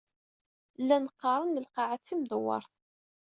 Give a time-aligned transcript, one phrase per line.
[0.81, 2.71] Llan qqaren Lqaɛa d timdewwert.